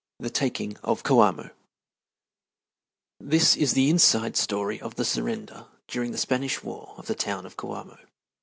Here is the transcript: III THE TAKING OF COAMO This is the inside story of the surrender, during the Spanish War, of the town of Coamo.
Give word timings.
III 0.19 0.23
THE 0.29 0.29
TAKING 0.31 0.77
OF 0.77 1.03
COAMO 1.03 1.51
This 3.19 3.55
is 3.55 3.73
the 3.73 3.87
inside 3.91 4.35
story 4.35 4.81
of 4.81 4.95
the 4.95 5.05
surrender, 5.05 5.67
during 5.87 6.11
the 6.11 6.17
Spanish 6.17 6.63
War, 6.63 6.95
of 6.97 7.05
the 7.05 7.13
town 7.13 7.45
of 7.45 7.55
Coamo. 7.55 7.99